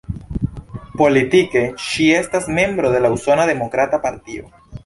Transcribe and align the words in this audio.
Politike 1.01 1.63
ŝi 1.89 2.09
estas 2.21 2.49
membro 2.61 2.95
de 2.97 3.05
la 3.07 3.15
Usona 3.19 3.49
Demokrata 3.55 4.05
Partio. 4.09 4.53